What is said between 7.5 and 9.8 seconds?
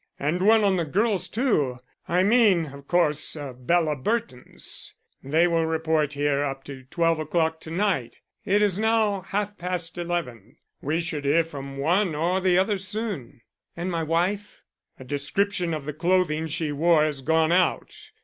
to night. It is now half